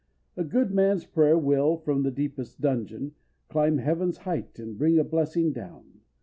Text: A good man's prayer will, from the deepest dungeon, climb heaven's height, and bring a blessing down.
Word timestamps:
A 0.35 0.43
good 0.43 0.71
man's 0.71 1.05
prayer 1.05 1.37
will, 1.37 1.77
from 1.77 2.01
the 2.01 2.09
deepest 2.09 2.59
dungeon, 2.59 3.11
climb 3.49 3.77
heaven's 3.77 4.17
height, 4.17 4.57
and 4.57 4.75
bring 4.75 4.97
a 4.97 5.03
blessing 5.03 5.53
down. 5.53 6.01